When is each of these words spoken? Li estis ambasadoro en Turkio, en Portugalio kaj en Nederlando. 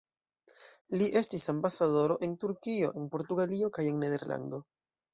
Li 1.01 1.09
estis 1.21 1.45
ambasadoro 1.53 2.17
en 2.31 2.35
Turkio, 2.47 2.93
en 3.03 3.09
Portugalio 3.15 3.73
kaj 3.79 3.89
en 3.95 4.05
Nederlando. 4.07 4.67